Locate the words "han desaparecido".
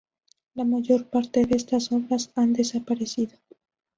2.35-3.37